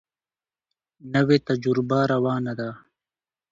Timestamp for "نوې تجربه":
1.13-1.99